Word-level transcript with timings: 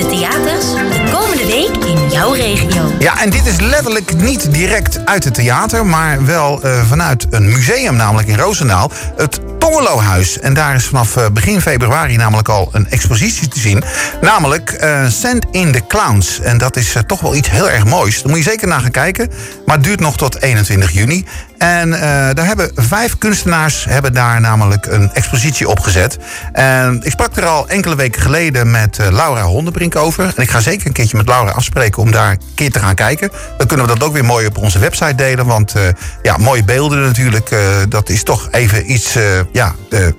de 0.00 0.06
theaters 0.06 0.66
de 0.70 1.10
komende 1.12 1.46
week 1.46 1.84
in 1.84 2.10
jouw 2.10 2.32
regio. 2.32 2.92
Ja, 2.98 3.20
en 3.20 3.30
dit 3.30 3.46
is 3.46 3.60
letterlijk 3.60 4.16
niet 4.16 4.52
direct 4.52 5.06
uit 5.06 5.24
het 5.24 5.34
theater, 5.34 5.86
maar 5.86 6.24
wel 6.24 6.60
uh, 6.64 6.88
vanuit 6.88 7.26
een 7.30 7.48
museum, 7.48 7.96
namelijk 7.96 8.28
in 8.28 8.36
Roosendaal. 8.36 8.90
Het 9.16 9.40
Tongelohuis. 9.58 10.38
En 10.38 10.54
daar 10.54 10.74
is 10.74 10.84
vanaf 10.84 11.16
uh, 11.16 11.26
begin 11.32 11.60
februari 11.60 12.16
namelijk 12.16 12.48
al 12.48 12.68
een 12.72 12.90
expositie 12.90 13.48
te 13.48 13.60
zien. 13.60 13.82
Namelijk 14.20 14.78
uh, 14.80 15.08
Send 15.08 15.46
in 15.50 15.72
the 15.72 15.82
Clowns. 15.88 16.40
En 16.40 16.58
dat 16.58 16.76
is 16.76 16.94
toch 17.06 17.20
wel 17.20 17.34
iets 17.34 17.50
heel 17.50 17.70
erg 17.70 17.84
moois. 17.84 18.22
Daar 18.22 18.28
moet 18.28 18.44
je 18.44 18.50
zeker 18.50 18.68
naar 18.68 18.80
gaan 18.80 18.90
kijken. 18.90 19.30
Maar 19.66 19.76
het 19.76 19.84
duurt 19.84 20.00
nog 20.00 20.16
tot 20.16 20.42
21 20.42 20.90
juni. 20.90 21.24
En 21.60 21.88
uh, 21.88 22.00
daar 22.00 22.46
hebben 22.46 22.70
vijf 22.74 23.18
kunstenaars 23.18 23.84
hebben 23.84 24.12
daar 24.12 24.40
namelijk 24.40 24.86
een 24.86 25.10
expositie 25.12 25.68
opgezet. 25.68 26.18
En 26.52 27.00
ik 27.02 27.10
sprak 27.10 27.36
er 27.36 27.46
al 27.46 27.68
enkele 27.68 27.96
weken 27.96 28.22
geleden 28.22 28.70
met 28.70 28.98
uh, 28.98 29.08
Laura 29.10 29.42
Hondenbrink 29.42 29.96
over. 29.96 30.24
En 30.24 30.42
ik 30.42 30.50
ga 30.50 30.60
zeker 30.60 30.86
een 30.86 30.92
keertje 30.92 31.16
met 31.16 31.28
Laura 31.28 31.50
afspreken 31.50 32.02
om 32.02 32.10
daar 32.10 32.30
een 32.30 32.40
keer 32.54 32.70
te 32.70 32.78
gaan 32.78 32.94
kijken. 32.94 33.30
Dan 33.58 33.66
kunnen 33.66 33.86
we 33.86 33.92
dat 33.92 34.02
ook 34.02 34.12
weer 34.12 34.24
mooi 34.24 34.46
op 34.46 34.58
onze 34.58 34.78
website 34.78 35.14
delen. 35.14 35.46
Want 35.46 35.76
uh, 35.76 35.82
ja, 36.22 36.36
mooie 36.36 36.64
beelden 36.64 37.02
natuurlijk. 37.02 37.54
dat 37.88 38.08
is 38.08 38.22
toch 38.22 38.48
even 38.50 38.92
iets 38.92 39.18
ja, 39.52 39.74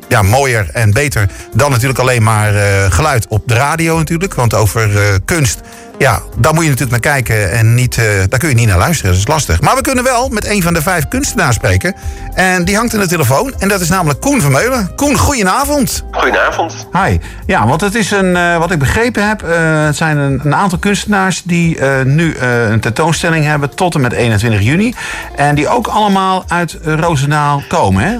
ja, 0.07 0.21
mooier 0.21 0.69
en 0.73 0.91
beter 0.91 1.29
dan 1.53 1.71
natuurlijk 1.71 1.99
alleen 1.99 2.23
maar 2.23 2.53
geluid 2.91 3.27
op 3.27 3.43
de 3.45 3.53
radio 3.53 3.97
natuurlijk. 3.97 4.33
Want 4.33 4.53
over 4.53 5.19
kunst 5.25 5.59
ja, 6.01 6.21
daar 6.37 6.53
moet 6.53 6.63
je 6.63 6.69
natuurlijk 6.69 7.03
naar 7.03 7.13
kijken 7.13 7.51
en 7.51 7.73
niet, 7.73 7.97
uh, 7.97 8.05
daar 8.29 8.39
kun 8.39 8.49
je 8.49 8.55
niet 8.55 8.67
naar 8.67 8.77
luisteren. 8.77 9.11
Dat 9.11 9.19
is 9.19 9.27
lastig. 9.27 9.61
Maar 9.61 9.75
we 9.75 9.81
kunnen 9.81 10.03
wel 10.03 10.29
met 10.29 10.45
een 10.45 10.61
van 10.61 10.73
de 10.73 10.81
vijf 10.81 11.07
kunstenaars 11.07 11.55
spreken. 11.55 11.95
En 12.33 12.65
die 12.65 12.75
hangt 12.75 12.93
in 12.93 12.99
de 12.99 13.07
telefoon. 13.07 13.53
En 13.59 13.67
dat 13.67 13.81
is 13.81 13.89
namelijk 13.89 14.21
Koen 14.21 14.41
Vermeulen. 14.41 14.95
Koen, 14.95 15.17
goedenavond. 15.17 16.03
Goedenavond. 16.11 16.87
Hi. 16.91 17.17
Ja, 17.45 17.67
want 17.67 17.81
het 17.81 17.95
is 17.95 18.11
een, 18.11 18.35
uh, 18.35 18.57
wat 18.57 18.71
ik 18.71 18.79
begrepen 18.79 19.27
heb, 19.27 19.43
uh, 19.43 19.85
het 19.85 19.95
zijn 19.95 20.17
een, 20.17 20.41
een, 20.43 20.55
aantal 20.55 20.77
kunstenaars 20.77 21.41
die 21.43 21.81
nu 22.03 22.37
een 22.37 22.79
tentoonstelling 22.79 23.45
hebben 23.45 23.75
tot 23.75 23.95
en 23.95 24.01
met 24.01 24.11
21 24.11 24.61
juni. 24.61 24.93
En 25.35 25.55
die 25.55 25.67
ook 25.67 25.87
allemaal 25.87 26.43
uit 26.47 26.77
Roosendaal 26.83 27.63
komen, 27.67 28.03
hè? 28.03 28.17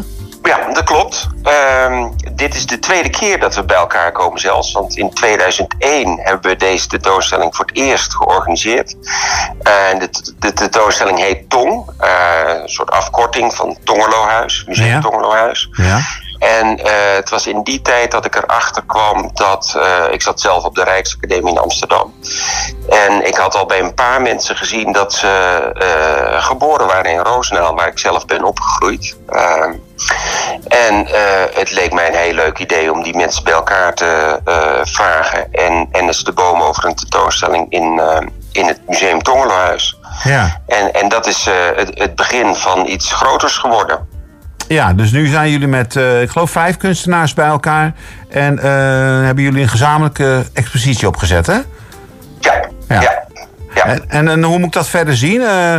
Dat 0.74 0.84
klopt. 0.84 1.28
Uh, 1.44 2.06
dit 2.32 2.56
is 2.56 2.66
de 2.66 2.80
tweede 2.80 3.10
keer 3.10 3.40
dat 3.40 3.56
we 3.56 3.64
bij 3.64 3.78
elkaar 3.78 4.12
komen 4.12 4.40
zelfs. 4.40 4.72
Want 4.72 4.98
in 4.98 5.14
2001 5.14 6.20
hebben 6.20 6.52
we 6.52 6.58
deze 6.58 6.88
tentoonstelling 6.88 7.56
voor 7.56 7.66
het 7.66 7.76
eerst 7.76 8.16
georganiseerd. 8.16 8.96
En 9.64 10.00
de, 10.00 10.34
de 10.40 10.54
tentoonstelling 10.54 11.20
heet 11.20 11.50
Tong. 11.50 11.90
Uh, 12.02 12.62
een 12.62 12.70
soort 12.70 12.92
afkorting 12.92 13.54
van 13.54 13.78
Tongerlohuis, 13.84 14.64
Museum 14.68 14.88
ja. 14.88 15.00
Tongerlohuis. 15.00 15.70
Ja. 15.72 16.00
En 16.42 16.80
uh, 16.80 16.86
het 17.16 17.30
was 17.30 17.48
in 17.48 17.64
die 17.64 17.82
tijd 17.82 18.12
dat 18.12 18.26
ik 18.26 18.36
erachter 18.36 18.84
kwam 18.86 19.30
dat. 19.34 19.74
Uh, 19.78 20.14
ik 20.14 20.22
zat 20.22 20.42
zelf 20.42 20.64
op 20.64 20.76
de 20.76 20.84
Rijksacademie 20.84 21.52
in 21.52 21.60
Amsterdam. 21.60 22.14
En 22.90 23.28
ik 23.28 23.36
had 23.36 23.56
al 23.56 23.66
bij 23.66 23.80
een 23.80 23.94
paar 23.94 24.22
mensen 24.22 24.56
gezien 24.56 24.92
dat 24.92 25.14
ze 25.14 25.62
uh, 25.82 26.44
geboren 26.44 26.88
waren 26.88 27.12
in 27.12 27.20
Roosendaal, 27.20 27.76
waar 27.76 27.88
ik 27.88 28.00
zelf 28.00 28.26
ben 28.26 28.44
opgegroeid. 28.44 29.18
Ehm, 29.28 29.74
en 30.68 31.06
het 31.54 31.72
leek 31.72 31.94
mij 31.94 32.08
een 32.08 32.16
heel 32.16 32.34
leuk 32.34 32.60
idee 32.60 32.92
om 32.92 33.04
die 33.04 33.16
mensen 33.16 33.44
bij 33.44 33.54
elkaar 33.54 33.94
te 33.94 34.40
vragen. 34.84 35.54
En, 35.54 35.88
en 35.92 36.06
eens 36.06 36.24
te 36.24 36.32
bomen 36.32 36.68
over 36.68 36.86
een 36.86 36.96
tentoonstelling 36.96 37.66
in, 37.70 38.02
in 38.52 38.68
het 38.68 38.80
Museum 38.88 39.22
Tongelohuis. 39.22 39.98
Ja. 40.24 40.62
En, 40.68 40.94
en 40.94 41.10
dat 41.10 41.28
is 41.28 41.46
het, 41.76 42.00
het 42.00 42.16
begin 42.16 42.56
van 42.56 42.88
iets 42.88 43.14
groters 43.14 43.58
geworden. 43.58 44.20
Ja, 44.72 44.94
dus 44.94 45.12
nu 45.12 45.28
zijn 45.28 45.52
jullie 45.52 45.68
met, 45.68 45.96
uh, 45.96 46.22
ik 46.22 46.30
geloof, 46.30 46.52
vijf 46.52 46.78
kunstenaars 46.78 47.34
bij 47.34 47.46
elkaar. 47.46 47.94
En 48.30 48.56
uh, 48.56 48.64
hebben 49.26 49.44
jullie 49.44 49.62
een 49.62 49.70
gezamenlijke 49.70 50.46
expositie 50.54 51.08
opgezet, 51.08 51.48
hè? 51.48 51.54
Ja, 52.40 52.54
ja. 52.88 53.02
ja. 53.02 53.24
ja. 53.74 53.86
En, 53.86 54.10
en, 54.10 54.28
en, 54.28 54.44
hoe 54.44 54.58
moet 54.58 54.68
ik 54.68 54.74
dat 54.74 54.88
verder 54.88 55.16
zien? 55.16 55.42
Uh, 55.42 55.76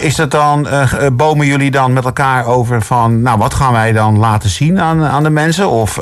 is 0.00 0.14
dat 0.14 0.30
dan, 0.30 0.68
bomen 1.12 1.46
jullie 1.46 1.70
dan 1.70 1.92
met 1.92 2.04
elkaar 2.04 2.46
over 2.46 2.82
van, 2.82 3.22
nou, 3.22 3.38
wat 3.38 3.54
gaan 3.54 3.72
wij 3.72 3.92
dan 3.92 4.18
laten 4.18 4.50
zien 4.50 4.80
aan, 4.80 5.04
aan 5.04 5.22
de 5.22 5.30
mensen? 5.30 5.68
Of 5.68 6.00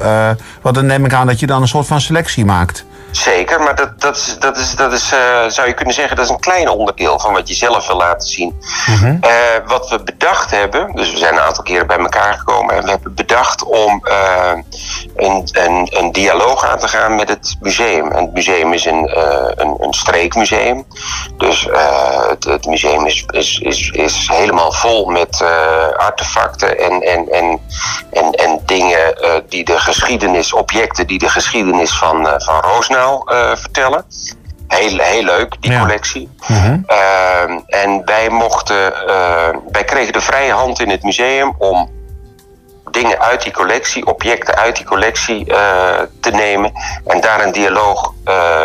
wat 0.62 0.74
dan 0.74 0.86
neem 0.86 1.04
ik 1.04 1.12
aan 1.12 1.26
dat 1.26 1.40
je 1.40 1.46
dan 1.46 1.62
een 1.62 1.68
soort 1.68 1.86
van 1.86 2.00
selectie 2.00 2.44
maakt? 2.44 2.86
Zeker, 3.10 3.60
maar 3.60 3.74
dat, 3.74 4.00
dat 4.00 4.16
is, 4.16 4.36
dat 4.38 4.56
is, 4.56 4.74
dat 4.74 4.92
is 4.92 5.12
uh, 5.12 5.48
zou 5.48 5.68
je 5.68 5.74
kunnen 5.74 5.94
zeggen, 5.94 6.16
dat 6.16 6.24
is 6.24 6.30
een 6.30 6.40
klein 6.40 6.68
onderdeel 6.68 7.18
van 7.18 7.32
wat 7.32 7.48
je 7.48 7.54
zelf 7.54 7.86
wil 7.86 7.96
laten 7.96 8.28
zien. 8.28 8.60
Mm-hmm. 8.86 9.18
Uh, 9.24 9.30
wat 9.66 9.88
we 9.88 10.02
bedacht 10.02 10.50
hebben, 10.50 10.94
dus 10.94 11.10
we 11.10 11.16
zijn 11.16 11.34
een 11.34 11.40
aantal 11.40 11.62
keren 11.62 11.86
bij 11.86 11.98
elkaar 11.98 12.34
gekomen 12.34 12.74
en 12.74 12.82
we 12.82 12.90
hebben 12.90 13.14
bedacht 13.14 13.64
om 13.64 14.04
uh, 14.04 14.50
een, 15.16 15.48
een, 15.52 15.88
een 15.90 16.12
dialoog 16.12 16.64
aan 16.64 16.78
te 16.78 16.88
gaan 16.88 17.14
met 17.14 17.28
het 17.28 17.56
museum. 17.60 18.12
En 18.12 18.24
het 18.24 18.32
museum 18.32 18.72
is 18.72 18.84
een, 18.84 19.10
een, 19.60 19.76
een 19.78 19.94
streekmuseum, 19.94 20.86
dus 21.36 21.68
het, 22.28 22.44
het, 22.44 22.66
museum 22.66 23.06
is, 23.06 23.24
is, 23.30 23.58
is, 23.58 23.90
is 23.90 24.28
helemaal 24.32 24.72
vol 24.72 25.04
met 25.04 25.44
artefacten 25.96 26.78
en, 26.78 27.02
en, 27.02 27.28
en, 27.28 27.60
en, 28.10 28.32
en 28.32 28.60
dingen 28.64 29.14
die 29.48 29.64
de 29.64 29.78
geschiedenis, 29.78 30.52
objecten 30.52 31.06
die 31.06 31.18
de 31.18 31.28
geschiedenis 31.28 31.98
van, 31.98 32.28
van 32.38 32.60
Roosnaal 32.60 33.07
uh, 33.14 33.50
vertellen. 33.54 34.04
Heel, 34.68 34.98
heel 34.98 35.22
leuk, 35.22 35.56
die 35.60 35.70
ja. 35.70 35.80
collectie. 35.80 36.30
Mm-hmm. 36.46 36.84
Uh, 36.88 37.82
en 37.82 38.02
wij 38.04 38.28
mochten, 38.28 38.92
uh, 38.92 39.48
wij 39.70 39.84
kregen 39.84 40.12
de 40.12 40.20
vrije 40.20 40.52
hand 40.52 40.80
in 40.80 40.90
het 40.90 41.02
museum 41.02 41.54
om 41.58 41.90
dingen 42.90 43.20
uit 43.20 43.42
die 43.42 43.52
collectie, 43.52 44.06
objecten 44.06 44.54
uit 44.54 44.76
die 44.76 44.84
collectie 44.86 45.44
te 46.20 46.30
nemen 46.30 46.72
en 47.06 47.20
daar 47.20 47.44
een 47.44 47.52
dialoog 47.52 48.12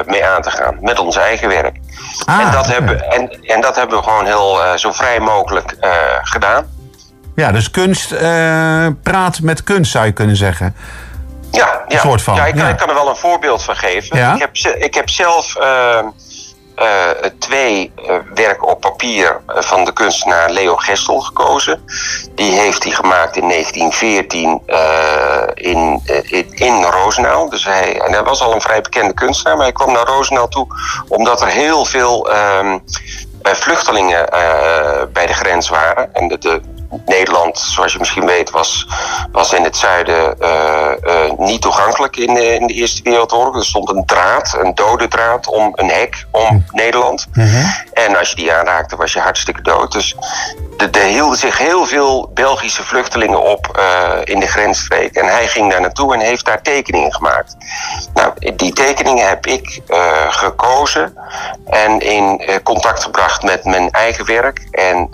mee 0.06 0.26
aan 0.26 0.42
te 0.42 0.52
gaan 0.52 0.78
met 0.82 1.00
ons 1.00 1.18
eigen 1.18 1.48
werk. 1.48 1.80
Ah, 2.26 2.40
en, 2.40 2.52
dat 2.52 2.68
hebben, 2.68 3.12
en, 3.12 3.30
en 3.42 3.62
dat 3.62 3.76
hebben 3.76 3.98
we 3.98 4.04
gewoon 4.04 4.26
heel 4.26 4.78
zo 4.78 4.92
vrij 4.92 5.20
mogelijk 5.20 5.76
gedaan. 6.22 6.66
Ja, 7.36 7.52
dus 7.52 7.72
kunst 7.72 8.10
praat 9.04 9.42
met 9.42 9.64
kunst 9.64 9.92
zou 9.92 10.06
je 10.06 10.12
kunnen 10.12 10.36
zeggen. 10.36 10.76
Ja, 11.58 11.84
ja. 11.88 12.00
Soort 12.00 12.22
van. 12.22 12.36
ja, 12.36 12.46
ik, 12.46 12.56
ja. 12.56 12.68
ik, 12.68 12.78
kan 12.78 12.90
er 12.90 12.96
wel 12.96 13.10
een 13.10 13.16
voorbeeld 13.16 13.64
van 13.64 13.76
geven. 13.76 14.18
Ja? 14.18 14.34
Ik, 14.34 14.40
heb, 14.40 14.58
ik 14.78 14.94
heb 14.94 15.10
zelf 15.10 15.56
uh, 15.60 16.00
uh, 16.76 17.10
twee 17.40 17.92
uh, 17.98 18.16
werken 18.34 18.68
op 18.68 18.82
papier 18.82 19.42
van 19.48 19.86
de 19.86 19.94
kunstenaar 19.94 20.52
Leo 20.52 20.76
Gestel 20.76 21.20
gekozen. 21.20 21.86
Die 22.36 22.52
heeft 22.52 22.84
hij 22.84 22.92
gemaakt 22.94 23.36
in 23.36 23.50
1914 23.50 24.62
in, 25.54 26.02
in, 26.24 26.54
in 26.54 26.84
Roosendaal. 26.84 27.50
Dus 27.50 27.66
hij, 27.66 28.00
en 28.00 28.12
hij 28.12 28.24
was 28.24 28.42
al 28.42 28.54
een 28.54 28.62
vrij 28.62 28.82
bekende 28.82 29.14
kunstenaar, 29.14 29.56
maar 29.56 29.66
hij 29.66 29.76
kwam 29.76 29.92
naar 29.92 30.06
Roosendaal 30.06 30.48
toe 30.48 30.68
omdat 31.08 31.42
er 31.42 31.48
heel 31.48 31.86
veel 31.86 32.32
ehm, 32.32 32.78
vluchtelingen 33.42 34.30
bij 35.14 35.26
de 35.26 35.34
grens 35.34 35.70
waren. 35.70 36.14
En 36.14 36.28
de, 36.28 36.38
de 36.38 36.62
Nederland, 37.06 37.60
zoals 37.60 37.94
je 37.94 38.00
misschien 38.00 38.26
weet, 38.26 38.50
was, 38.50 38.88
was 39.32 39.54
in 39.54 39.64
het 39.64 39.78
zuiden 39.78 40.36
uh, 40.42 40.92
niet 41.54 41.62
toegankelijk 41.62 42.16
in 42.16 42.34
de, 42.34 42.54
in 42.54 42.68
de 42.68 42.74
Eerste 42.74 43.02
Wereldoorlog. 43.04 43.56
Er 43.56 43.66
stond 43.66 43.90
een 43.90 44.06
draad, 44.06 44.58
een 44.62 44.76
dode 44.76 45.08
draad, 45.08 45.48
om 45.48 45.72
een 45.76 45.90
hek 45.90 46.26
om 46.32 46.48
hm. 46.48 46.76
Nederland. 46.76 47.28
Mm 47.34 47.48
-hmm. 47.48 47.66
En 47.94 48.18
als 48.18 48.30
je 48.30 48.36
die 48.36 48.54
aanraakte, 48.54 48.96
was 48.96 49.14
je 49.14 49.20
hartstikke 49.20 49.62
dood. 49.62 49.92
Dus 49.92 50.16
er 50.78 51.04
hielden 51.04 51.38
zich 51.38 51.58
heel 51.58 51.86
veel 51.86 52.32
Belgische 52.34 52.84
vluchtelingen 52.84 53.42
op 53.42 53.80
uh, 53.80 54.12
in 54.24 54.40
de 54.40 54.48
grensstreek. 54.48 55.16
En 55.16 55.26
hij 55.26 55.48
ging 55.48 55.72
daar 55.72 55.82
naartoe 55.82 56.14
en 56.14 56.20
heeft 56.20 56.46
daar 56.46 56.62
tekeningen 56.62 57.14
gemaakt. 57.14 57.56
Nou, 58.14 58.54
die 58.56 58.74
tekeningen 58.74 59.28
heb 59.28 59.46
ik 59.46 59.82
gekozen 60.30 61.18
en 61.66 62.00
in 62.00 62.42
contact 62.64 63.04
gebracht 63.04 63.44
met 63.44 63.64
mijn 63.66 63.90
eigen 63.92 64.26
werk. 64.26 64.68
En 64.72 65.10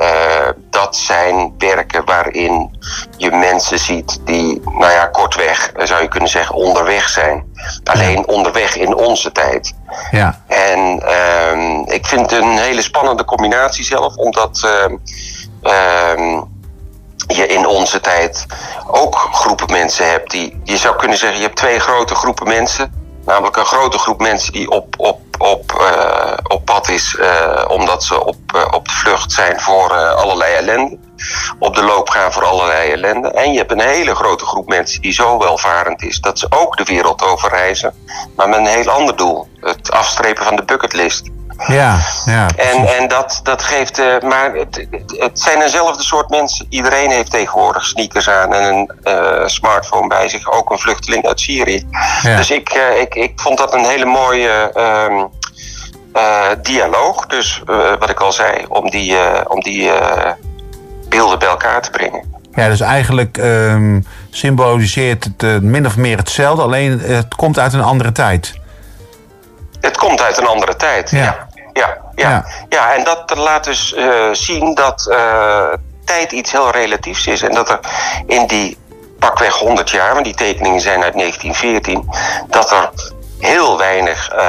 dat 0.70 0.96
zijn 0.96 1.54
werken 1.58 2.06
waarin 2.06 2.80
je 3.18 3.32
mensen 3.32 3.80
ziet 3.80 4.20
die, 4.26 4.62
nou 4.64 4.92
ja, 4.92 5.06
kortweg 5.06 5.72
zou 5.78 6.02
je 6.02 6.08
kunnen 6.08 6.30
zeggen, 6.30 6.56
onderweg 6.56 7.10
zijn. 7.10 7.44
Alleen 7.84 8.28
onderweg 8.28 8.76
in 8.76 8.96
onze 8.96 9.32
tijd. 9.32 9.74
Ja. 10.12 10.42
En 10.48 11.04
um, 11.52 11.86
ik 11.88 12.06
vind 12.06 12.22
het 12.22 12.32
een 12.32 12.58
hele 12.58 12.82
spannende 12.82 13.26
combinatie 13.26 13.84
zelf, 13.84 14.16
omdat 14.16 14.62
uh, 14.66 14.98
je 17.28 17.46
in 17.48 17.68
onze 17.68 18.00
tijd 18.00 18.46
ook 18.88 19.16
groepen 19.16 19.72
mensen 19.72 20.10
hebt 20.10 20.32
die, 20.32 20.60
je 20.64 20.78
zou 20.78 20.96
kunnen 20.96 21.18
zeggen, 21.18 21.38
je 21.38 21.44
hebt 21.44 21.58
twee 21.58 21.80
grote 21.80 22.16
groepen 22.16 22.48
mensen. 22.48 23.08
Namelijk 23.26 23.58
een 23.58 23.66
grote 23.66 23.98
groep 23.98 24.20
mensen 24.20 24.54
die 24.54 24.70
op, 24.70 24.96
op, 24.98 25.20
op, 25.38 25.74
uh, 25.82 26.34
op 26.44 26.66
pad 26.66 26.90
is 26.90 27.16
uh, 27.20 27.66
omdat 27.68 28.04
ze 28.04 28.26
op, 28.26 28.38
uh, 28.56 28.66
op 28.72 28.88
de 28.88 28.94
vlucht 28.94 29.32
zijn 29.32 29.60
voor 29.60 29.94
allerlei 29.94 30.54
ellende. 30.54 30.98
Op 31.60 31.76
de 31.76 31.84
loop 31.84 32.10
gaan 32.10 32.32
voor 32.32 32.46
allerlei 32.46 32.92
ellende. 32.92 33.32
En 33.32 33.52
je 33.52 33.58
hebt 33.58 33.72
een 33.72 33.82
hele 33.82 34.16
grote 34.16 34.46
groep 34.46 34.68
mensen 34.68 35.02
die 35.02 35.14
zo 35.14 35.38
welvarend 35.38 36.04
is 36.04 36.20
dat 36.20 36.40
ze 36.40 36.48
ook 36.50 36.78
de 36.78 36.84
wereld 36.84 37.24
over 37.24 37.50
reizen. 37.50 37.94
Maar 38.36 38.50
met 38.50 38.60
een 38.60 38.66
heel 38.66 38.90
ander 38.90 39.16
doel. 39.16 39.48
Het 39.60 39.92
afstrepen 39.92 40.46
van 40.46 40.56
de 40.56 40.64
bucketlist. 40.64 41.30
Ja, 41.68 42.00
ja. 42.26 42.46
En, 42.56 42.88
en 42.88 43.08
dat, 43.08 43.40
dat 43.44 43.64
geeft. 43.64 44.00
Uh, 44.00 44.20
maar 44.20 44.54
het, 44.54 44.88
het 45.08 45.40
zijn 45.40 45.60
dezelfde 45.60 46.04
soort 46.04 46.30
mensen. 46.30 46.66
Iedereen 46.70 47.10
heeft 47.10 47.32
tegenwoordig 47.32 47.86
sneakers 47.86 48.30
aan 48.30 48.54
en 48.54 48.64
een 48.64 48.92
uh, 49.04 49.48
smartphone 49.48 50.08
bij 50.08 50.30
zich. 50.30 50.52
Ook 50.52 50.72
een 50.72 50.80
vluchteling 50.80 51.28
uit 51.28 51.40
Syrië. 51.40 51.88
Ja. 52.22 52.36
Dus 52.36 52.52
ik, 52.52 52.76
uh, 52.76 53.02
ik, 53.02 53.16
ik 53.16 53.32
vond 53.36 53.58
dat 53.58 53.74
een 53.74 53.86
hele 53.86 54.06
mooie 54.06 54.72
dialoog, 56.62 57.26
dus 57.26 57.64
wat 58.00 58.10
ik 58.10 58.20
al 58.20 58.32
zei, 58.32 58.66
om 58.68 58.90
die, 58.90 59.18
om 59.48 59.60
die 59.62 59.92
beelden 61.10 61.40
bij 61.40 61.48
elkaar 61.48 61.82
te 61.82 61.90
brengen. 61.90 62.38
Ja, 62.54 62.68
dus 62.68 62.80
eigenlijk 62.80 63.38
um, 63.38 64.06
symboliseert 64.30 65.30
het 65.38 65.62
min 65.64 65.86
of 65.86 65.98
meer 65.98 66.18
hetzelfde, 66.18 66.62
alleen 66.62 67.00
het 67.00 67.36
komt 67.36 67.60
uit 67.60 67.74
een 67.74 67.84
andere 67.84 68.12
tijd. 68.12 68.58
Het 69.82 69.98
komt 69.98 70.22
uit 70.22 70.38
een 70.38 70.48
andere 70.48 70.76
tijd, 70.76 71.12
ja. 71.12 71.18
Ja, 71.18 71.48
ja, 71.74 71.98
ja. 72.70 72.94
en 72.94 73.04
dat 73.04 73.38
laat 73.38 73.64
dus 73.64 73.96
zien 74.32 74.74
dat 74.74 75.08
tijd 76.06 76.32
iets 76.32 76.52
heel 76.52 76.72
relatiefs 76.72 77.28
is. 77.28 77.42
En 77.42 77.54
dat 77.54 77.70
er 77.70 77.80
in 78.26 78.48
die 78.48 78.78
pakweg 79.20 79.56
100 79.56 79.90
jaar, 79.90 80.14
want 80.14 80.26
die 80.26 80.36
tekeningen 80.36 80.82
zijn 80.82 81.04
uit 81.04 81.14
1914, 81.14 82.10
dat 82.48 82.72
er 82.72 82.90
heel 83.40 83.78
weinig 83.78 84.34
uh, 84.36 84.40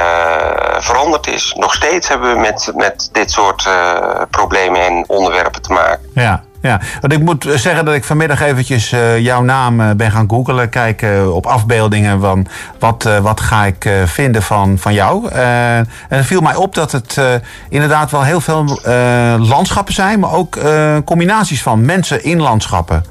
veranderd 0.79 1.27
is. 1.27 1.53
Nog 1.57 1.73
steeds 1.73 2.07
hebben 2.07 2.33
we 2.33 2.39
met, 2.39 2.71
met 2.75 3.09
dit 3.11 3.31
soort 3.31 3.65
uh, 3.65 4.21
problemen 4.29 4.81
en 4.81 5.03
onderwerpen 5.07 5.61
te 5.61 5.71
maken. 5.71 6.09
Ja. 6.13 6.43
Ja, 6.61 6.79
want 7.01 7.13
ik 7.13 7.19
moet 7.19 7.45
zeggen 7.55 7.85
dat 7.85 7.93
ik 7.93 8.03
vanmiddag 8.03 8.41
eventjes 8.41 8.91
uh, 8.91 9.19
jouw 9.19 9.41
naam 9.41 9.97
ben 9.97 10.11
gaan 10.11 10.29
googelen. 10.29 10.69
Kijken 10.69 11.33
op 11.33 11.45
afbeeldingen 11.45 12.19
van 12.19 12.47
wat, 12.79 13.09
wat 13.21 13.41
ga 13.41 13.65
ik 13.65 13.89
vinden 14.05 14.43
van, 14.43 14.77
van 14.77 14.93
jou. 14.93 15.29
en 15.29 15.87
het 16.07 16.25
viel 16.25 16.41
mij 16.41 16.55
op 16.55 16.75
dat 16.75 16.91
het 16.91 17.19
inderdaad 17.69 18.11
wel 18.11 18.23
heel 18.23 18.41
veel 18.41 18.79
landschappen 19.39 19.93
zijn. 19.93 20.19
Maar 20.19 20.31
ook 20.31 20.59
combinaties 21.05 21.61
van 21.61 21.85
mensen 21.85 22.23
in 22.23 22.41
landschappen. 22.41 23.05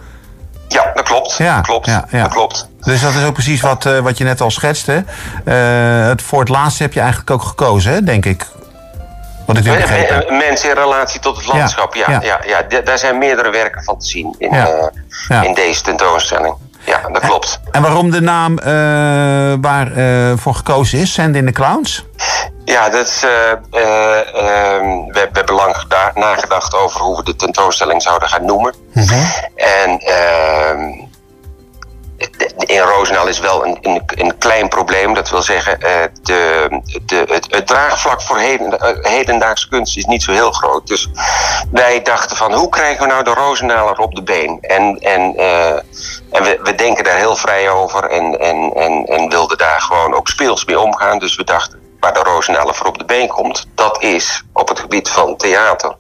Ja, 0.69 0.91
dat 0.95 1.05
klopt. 1.05 1.37
Ja, 1.37 1.61
klopt. 1.61 1.87
Ja, 1.87 2.05
ja. 2.11 2.23
Dat 2.23 2.33
klopt. 2.33 2.69
Dus 2.81 3.01
dat 3.01 3.15
is 3.15 3.25
ook 3.25 3.33
precies 3.33 3.61
wat, 3.61 3.85
wat 4.03 4.19
je 4.19 4.25
net 4.25 4.41
al 4.41 4.51
schetste. 4.51 5.05
Het, 5.45 6.23
voor 6.23 6.41
het 6.41 6.49
laatste 6.49 6.83
heb 6.83 6.93
je 6.93 7.01
eigenlijk 7.01 7.31
ook 7.31 7.43
gekozen, 7.43 7.93
hè, 7.93 8.03
denk 8.03 8.27
ik. 8.27 8.47
Wat 9.55 9.65
ik 9.65 9.73
begrepen 9.81 10.37
Mensen 10.37 10.69
in 10.69 10.75
relatie 10.75 11.21
tot 11.21 11.37
het 11.37 11.47
landschap, 11.47 11.95
ja. 11.95 12.11
ja, 12.11 12.21
ja. 12.23 12.65
ja, 12.69 12.81
daar 12.81 12.99
zijn 12.99 13.19
meerdere 13.19 13.51
werken 13.51 13.85
van 13.85 13.99
te 13.99 14.07
zien 14.07 14.35
in, 14.39 14.55
uh, 14.55 15.43
in 15.43 15.55
deze 15.55 15.83
tentoonstelling. 15.83 16.55
Ja, 16.85 17.01
dat 17.13 17.23
klopt. 17.23 17.61
En, 17.71 17.83
waarom 17.83 18.11
de 18.11 18.21
naam 18.21 18.57
waarvoor 19.61 20.39
voor 20.39 20.55
gekozen 20.55 20.99
is, 20.99 21.13
Send 21.13 21.37
in 21.37 21.47
the 21.47 21.53
Clowns? 21.53 22.05
Ja, 22.65 22.89
dat 22.89 23.07
is, 23.07 23.25
uh, 23.25 23.31
uh, 23.31 23.91
we, 25.07 25.09
we, 25.13 25.29
hebben 25.33 25.55
lang 25.55 25.77
nagedacht 26.15 26.75
over 26.75 27.01
hoe 27.01 27.17
we 27.17 27.23
de 27.23 27.37
tentoonstelling 27.37 28.03
zouden 28.03 28.29
gaan 28.29 28.45
noemen. 28.45 28.75
Mhm. 28.93 29.15
En 29.55 29.99
ehm, 29.99 31.09
in 32.59 32.81
Roosendaal 32.81 33.27
is 33.27 33.39
wel 33.39 33.67
een, 33.67 33.79
een, 33.81 34.03
een, 34.07 34.39
klein 34.39 34.69
probleem. 34.69 35.15
Dat 35.15 35.31
wil 35.31 35.43
zeggen, 35.43 35.79
uh, 35.81 35.89
de, 36.23 36.69
de, 37.07 37.25
het, 37.29 37.47
het, 37.51 37.67
draagvlak 37.67 38.23
voor 38.23 38.39
heden, 38.39 38.77
hedendaagse 39.03 39.69
kunst 39.69 39.97
is 39.97 40.05
niet 40.05 40.23
zo 40.23 40.33
heel 40.33 40.53
groot. 40.53 40.87
Dus 40.87 41.09
wij 41.71 42.03
dachten 42.03 42.37
van, 42.37 42.53
hoe 42.53 42.69
krijgen 42.69 43.03
we 43.03 43.09
nou 43.09 43.25
de 43.25 43.35
Roosendaler 43.35 43.99
op 43.99 44.15
de 44.15 44.23
been? 44.23 44.59
En, 44.61 44.99
en, 44.99 45.37
en 46.31 46.43
we, 46.43 46.61
we 46.63 46.75
denken 46.75 47.05
daar 47.05 47.17
heel 47.17 47.37
vrij 47.37 47.71
over 47.71 48.05
en, 48.05 48.39
en, 48.39 48.73
en, 48.75 49.05
en 49.05 49.29
wilden 49.29 49.59
daar 49.59 49.81
gewoon 49.81 50.15
ook 50.15 50.29
speels 50.29 50.65
mee 50.65 50.81
omgaan. 50.81 51.19
Dus 51.19 51.37
we 51.37 51.45
dachten, 51.45 51.81
waar 52.01 52.15
de 52.15 52.23
Roosendaal 52.23 52.75
voor 52.75 52.87
op 52.87 52.99
de 52.99 53.05
been 53.05 53.29
komt, 53.29 53.67
dat 53.75 54.03
is 54.03 54.45
op 54.53 54.69
het 54.69 54.81
gebied 54.81 55.09
van 55.09 55.37
theater, 55.37 55.97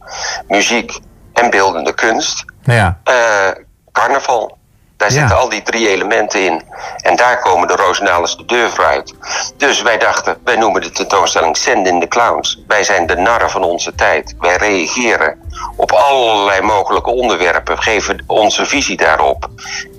muziek 0.48 0.98
en 1.32 1.50
beeldende 1.50 1.94
kunst. 1.94 2.44
Ja. 2.62 3.00
Uh, 3.08 3.64
carnaval. 3.92 4.58
Daar 5.00 5.10
zitten 5.10 5.36
al 5.36 5.48
die 5.48 5.62
drie 5.62 5.88
elementen 5.88 6.44
in. 6.44 6.62
En 6.96 7.16
daar 7.16 7.38
komen 7.40 7.68
de 7.68 7.76
Rozenalers 7.76 8.36
de 8.36 8.44
deur 8.44 8.70
voor 8.70 8.84
uit. 8.84 9.14
Dus 9.56 9.82
wij 9.82 9.98
dachten, 9.98 10.36
wij 10.44 10.56
noemen 10.56 10.80
de 10.80 10.90
tentoonstelling 10.90 11.56
Send 11.56 11.86
in 11.86 12.00
the 12.00 12.08
Clowns. 12.08 12.62
Wij 12.66 12.84
zijn 12.84 13.06
de 13.06 13.16
narren 13.16 13.50
van 13.50 13.62
onze 13.62 13.94
tijd. 13.94 14.34
Wij 14.38 14.56
reageren 14.56 15.38
op 15.76 15.92
allerlei 15.92 16.60
mogelijke 16.60 17.10
onderwerpen. 17.10 17.82
Geven 17.82 18.24
onze 18.26 18.66
visie 18.66 18.96
daarop 18.96 19.48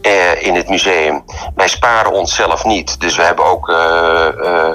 eh, 0.02 0.44
in 0.44 0.56
het 0.56 0.70
museum. 0.70 1.24
Wij 1.56 1.68
sparen 1.68 2.12
onszelf 2.12 2.66
niet. 2.66 3.00
Dus 3.00 3.16
we 3.16 3.24
hebben 3.24 3.46
ook 3.46 3.70
eh, 3.70 4.28
eh, 4.28 4.74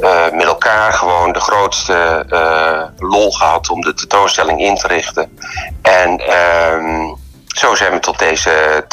eh 0.00 0.32
met 0.32 0.46
elkaar 0.46 0.92
gewoon 0.92 1.32
de 1.32 1.40
grootste 1.40 2.92
lol 2.98 3.32
gehad 3.32 3.70
om 3.70 3.80
de 3.80 3.94
tentoonstelling 3.94 4.60
in 4.60 4.74
te 4.74 4.86
richten. 4.86 5.38
En... 5.82 6.22
Zo 7.54 7.74
zijn 7.74 7.92
we 7.92 7.98
tot 7.98 8.18
deze 8.18 8.50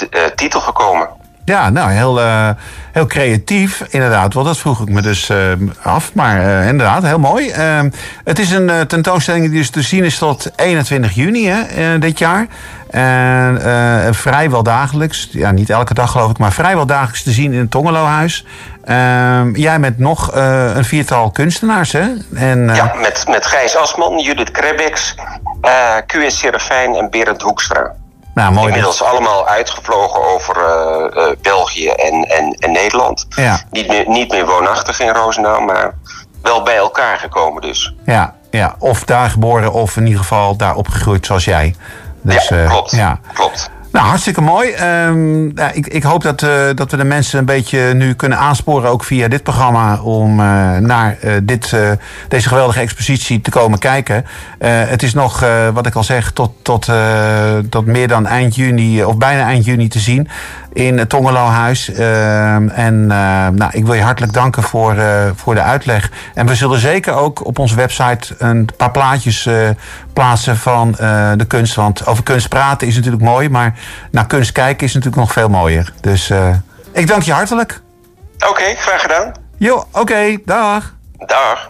eh, 0.10 0.22
titel 0.36 0.60
gekomen. 0.60 1.10
Ja, 1.46 1.70
nou, 1.70 1.92
heel, 1.92 2.20
uh, 2.20 2.50
heel 2.92 3.06
creatief, 3.06 3.84
inderdaad. 3.90 4.34
Want 4.34 4.46
dat 4.46 4.58
vroeg 4.58 4.82
ik 4.82 4.90
me 4.90 5.02
dus 5.02 5.30
uh, 5.30 5.52
af. 5.84 6.14
Maar 6.14 6.42
uh, 6.42 6.68
inderdaad, 6.68 7.04
heel 7.04 7.20
mooi. 7.20 7.50
Ehm, 7.50 7.90
het 8.24 8.40
is 8.40 8.52
een 8.52 8.88
tentoonstelling 8.88 9.50
die 9.50 9.60
dus 9.60 9.70
te 9.70 9.82
zien 9.82 10.04
is 10.04 10.18
tot 10.18 10.52
21 10.56 11.16
juni 11.16 11.48
hè, 11.48 12.00
dit 12.00 12.20
jaar. 12.20 12.48
En 12.90 14.16
vrijwel 14.16 14.64
dagelijks, 14.64 15.28
ja, 15.32 15.52
niet 15.52 15.70
elke 15.70 15.94
dag 15.94 16.12
geloof 16.12 16.30
ik, 16.30 16.38
maar 16.38 16.52
vrijwel 16.52 16.86
dagelijks 16.86 17.24
te 17.24 17.32
zien 17.32 17.54
in 17.54 17.60
het 17.60 17.72
Tongelohuis. 17.72 18.46
Ehm, 18.86 19.56
jij 19.56 19.80
met 19.80 19.98
nog 19.98 20.32
een 20.34 20.86
viertal 20.86 21.32
kunstenaars, 21.32 21.92
hè? 21.92 22.06
En, 22.36 22.76
ja, 22.76 22.94
met, 22.96 23.24
met 23.28 23.46
Gijs 23.46 23.76
Asman, 23.76 24.20
Judith 24.20 24.52
Krebex, 24.52 25.16
QS 26.06 26.38
Serafijn 26.38 26.96
en 26.96 27.10
Berend 27.10 27.42
Hoekstra. 27.42 27.94
Nou, 28.34 28.54
mooi 28.54 28.68
Inmiddels 28.68 29.04
allemaal 29.04 29.48
uitgevlogen 29.48 30.24
over 30.24 30.58
uh, 30.58 31.24
uh, 31.24 31.32
België 31.42 31.88
en, 31.88 32.24
en, 32.24 32.54
en 32.60 32.72
Nederland. 32.72 33.26
Ja. 33.30 33.62
Niet, 33.70 33.88
meer, 33.88 34.10
niet 34.10 34.32
meer 34.32 34.46
woonachtig 34.46 35.00
in 35.00 35.10
Roosendaal, 35.10 35.62
maar 35.62 35.98
wel 36.42 36.64
bij 36.64 36.76
elkaar 36.76 37.18
gekomen 37.18 37.62
dus. 37.62 37.96
Ja, 38.06 38.36
ja, 38.52 38.76
of 38.80 39.04
daar 39.04 39.30
geboren 39.30 39.74
of 39.74 39.98
in 39.98 40.06
ieder 40.06 40.20
geval 40.20 40.56
daar 40.56 40.76
opgegroeid 40.76 41.26
zoals 41.26 41.46
jij. 41.46 41.76
Dus, 42.22 42.48
ja, 42.48 42.68
klopt. 42.68 42.94
Uh, 42.94 43.00
ja. 43.00 43.20
klopt. 43.34 43.72
Nou, 43.92 44.06
hartstikke 44.08 44.42
mooi. 44.42 44.74
Um, 45.06 45.52
ja, 45.56 45.72
ik, 45.72 45.88
ik, 45.88 46.04
hoop 46.04 46.22
dat, 46.22 46.42
uh, 46.42 46.50
dat 46.76 46.92
we 46.92 46.98
de 46.98 47.04
mensen 47.04 47.40
een 47.40 47.46
beetje 47.46 47.94
nu 47.94 48.14
kunnen 48.14 48.38
aansporen, 48.38 48.90
ook 48.90 49.04
via 49.04 49.28
dit 49.28 49.44
programma, 49.44 50.02
om 50.02 50.40
uh, 50.40 50.78
naar 50.78 51.18
uh, 51.24 51.34
dit, 51.44 51.76
deze 52.28 52.48
geweldige 52.48 52.80
expositie 52.80 53.42
te 53.42 53.50
komen 53.50 53.80
kijken. 53.80 54.26
het 54.60 55.04
is 55.04 55.14
nog, 55.14 55.46
wat 55.74 55.86
ik 55.86 55.96
al 55.96 56.04
zeg, 56.04 56.32
tot, 56.32 56.52
tot, 56.62 56.90
tot 57.70 57.86
meer 57.86 58.08
dan 58.08 58.28
eind 58.28 58.56
juni, 58.56 59.04
of 59.04 59.18
bijna 59.18 59.44
eind 59.44 59.66
juni 59.66 59.88
te 59.88 60.00
zien 60.00 60.30
in 60.74 60.98
het 60.98 61.10
Tongelohuis. 61.10 61.90
Uh, 61.90 62.78
en 62.80 63.06
nou, 63.56 63.70
ik 63.72 63.86
wil 63.86 63.94
je 63.94 64.02
hartelijk 64.02 64.34
danken 64.34 64.64
voor, 64.64 64.96
voor 65.36 65.56
de 65.56 65.62
uitleg. 65.62 66.12
En 66.34 66.48
we 66.48 66.56
zullen 66.56 66.80
zeker 66.80 67.14
ook 67.14 67.46
op 67.46 67.60
onze 67.60 67.76
website 67.76 68.36
een 68.38 68.70
paar 68.78 68.92
plaatjes 68.92 69.50
plaatsen 70.14 70.58
van 70.58 70.92
de 71.38 71.46
kunst. 71.48 71.76
Want 71.76 72.06
over 72.06 72.24
kunst 72.24 72.50
praten 72.50 72.88
is 72.88 72.96
natuurlijk 72.96 73.24
mooi, 73.24 73.50
maar 73.50 73.74
naar 74.12 74.26
kunst 74.26 74.52
kijken 74.52 74.88
is 74.88 74.94
natuurlijk 74.94 75.22
nog 75.22 75.32
veel 75.32 75.50
mooier. 75.50 75.94
Dus 76.02 76.32
ik 76.92 77.08
dank 77.08 77.22
je 77.22 77.34
hartelijk. 77.34 77.82
Oké, 78.36 78.50
okay, 78.50 78.76
graag 78.76 79.02
gedaan. 79.02 79.32
Jo, 79.58 79.76
oké, 79.76 80.00
okay, 80.00 80.42
dag. 80.46 80.94
Dag. 81.18 81.66